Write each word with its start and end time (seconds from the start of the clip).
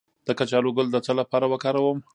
د 0.27 0.29
کچالو 0.39 0.69
ګل 0.77 0.87
د 0.91 0.97
څه 1.05 1.11
لپاره 1.19 1.45
وکاروم؟ 1.49 1.97